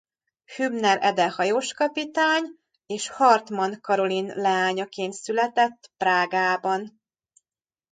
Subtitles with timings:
[0.55, 2.43] Hübner Ede hajóskapitány
[2.85, 7.01] és Hartmann Karolin leányaként született Prágában.